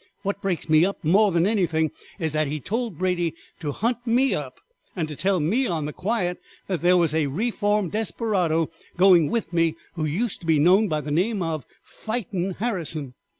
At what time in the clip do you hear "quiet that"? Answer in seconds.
5.93-6.81